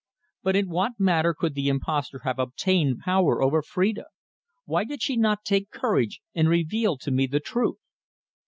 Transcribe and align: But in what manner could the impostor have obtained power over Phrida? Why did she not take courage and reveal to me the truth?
But 0.41 0.55
in 0.55 0.67
what 0.67 0.93
manner 0.99 1.31
could 1.35 1.53
the 1.53 1.67
impostor 1.69 2.21
have 2.23 2.39
obtained 2.39 3.01
power 3.01 3.39
over 3.39 3.61
Phrida? 3.61 4.05
Why 4.65 4.83
did 4.83 5.03
she 5.03 5.15
not 5.15 5.45
take 5.45 5.69
courage 5.69 6.21
and 6.33 6.49
reveal 6.49 6.97
to 6.97 7.11
me 7.11 7.27
the 7.27 7.39
truth? 7.39 7.77